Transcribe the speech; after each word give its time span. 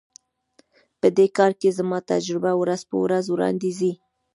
په 0.99 1.07
دې 1.17 1.27
کار 1.37 1.51
کې 1.59 1.69
زما 1.79 1.99
تجربه 2.11 2.51
ورځ 2.61 2.81
په 2.89 2.95
ورځ 3.03 3.25
وړاندي 3.29 3.71
ځي. 3.79 3.91